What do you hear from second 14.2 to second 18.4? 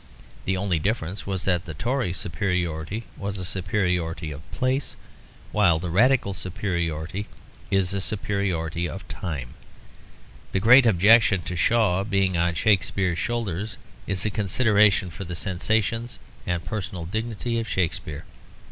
a consideration for the sensations and personal dignity of Shakespeare.